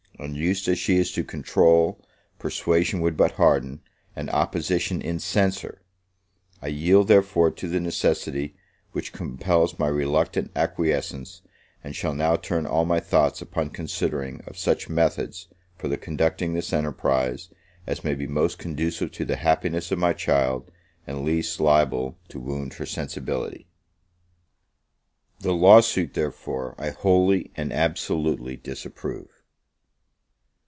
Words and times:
Unused 0.19 0.67
as 0.67 0.77
she 0.77 0.97
is 0.97 1.11
to 1.13 1.23
control, 1.23 1.99
persuasion 2.37 3.01
would 3.01 3.17
but 3.17 3.31
harden, 3.33 3.81
and 4.15 4.29
opposition 4.29 5.01
incense 5.01 5.61
her. 5.61 5.81
I 6.61 6.67
yield, 6.67 7.07
therefore, 7.07 7.49
to 7.49 7.67
the 7.67 7.79
necessity 7.79 8.53
which 8.91 9.13
compels 9.13 9.79
my 9.79 9.87
reluctant 9.87 10.51
acquiescence; 10.55 11.41
and 11.83 11.95
shall 11.95 12.13
now 12.13 12.35
turn 12.35 12.67
all 12.67 12.85
my 12.85 12.99
thoughts 12.99 13.41
upon 13.41 13.71
considering 13.71 14.41
of 14.45 14.59
such 14.59 14.89
methods 14.89 15.47
for 15.75 15.87
the 15.87 15.97
conducting 15.97 16.53
this 16.53 16.71
enterprise, 16.71 17.49
as 17.87 18.03
may 18.03 18.13
be 18.13 18.27
most 18.27 18.59
conducive 18.59 19.11
to 19.13 19.25
the 19.25 19.37
happiness 19.37 19.91
of 19.91 19.97
my 19.97 20.13
child 20.13 20.69
and 21.07 21.25
least 21.25 21.59
liable 21.59 22.19
to 22.29 22.39
wound 22.39 22.75
her 22.75 22.85
sensibility. 22.85 23.65
The 25.39 25.53
law 25.55 25.81
suit, 25.81 26.13
therefore, 26.13 26.75
I 26.77 26.91
wholly 26.91 27.49
and 27.55 27.73
absolutely 27.73 28.55
disapprove. 28.55 29.27